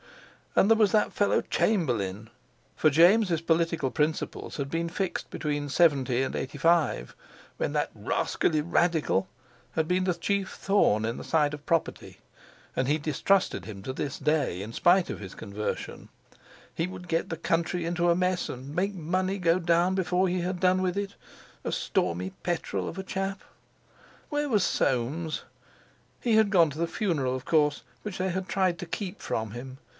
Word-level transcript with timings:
And 0.55 0.69
there 0.69 0.77
was 0.77 0.91
that 0.91 1.13
fellow 1.13 1.41
Chamberlain! 1.41 2.29
For 2.75 2.89
James' 2.89 3.39
political 3.39 3.89
principles 3.91 4.57
had 4.57 4.69
been 4.69 4.89
fixed 4.89 5.29
between 5.29 5.69
'70 5.69 6.23
and 6.23 6.35
'85 6.35 7.15
when 7.55 7.71
"that 7.71 7.91
rascally 7.95 8.59
Radical" 8.61 9.29
had 9.73 9.87
been 9.87 10.03
the 10.03 10.15
chief 10.15 10.53
thorn 10.55 11.05
in 11.05 11.15
the 11.17 11.23
side 11.23 11.53
of 11.53 11.65
property 11.65 12.17
and 12.75 12.87
he 12.87 12.97
distrusted 12.97 13.63
him 13.63 13.81
to 13.83 13.93
this 13.93 14.17
day 14.19 14.61
in 14.61 14.73
spite 14.73 15.09
of 15.09 15.19
his 15.19 15.35
conversion; 15.35 16.09
he 16.73 16.87
would 16.87 17.07
get 17.07 17.29
the 17.29 17.37
country 17.37 17.85
into 17.85 18.09
a 18.09 18.15
mess 18.15 18.49
and 18.49 18.75
make 18.75 18.95
money 18.95 19.37
go 19.37 19.57
down 19.57 19.95
before 19.95 20.27
he 20.27 20.41
had 20.41 20.59
done 20.59 20.81
with 20.81 20.97
it. 20.97 21.15
A 21.63 21.71
stormy 21.71 22.31
petrel 22.43 22.89
of 22.89 22.97
a 22.97 23.03
chap! 23.03 23.41
Where 24.29 24.49
was 24.49 24.63
Soames? 24.65 25.43
He 26.19 26.35
had 26.35 26.49
gone 26.49 26.71
to 26.71 26.79
the 26.79 26.87
funeral 26.87 27.35
of 27.35 27.45
course 27.45 27.83
which 28.01 28.17
they 28.17 28.31
had 28.31 28.49
tried 28.49 28.79
to 28.79 28.85
keep 28.85 29.21
from 29.21 29.51
him. 29.51 29.77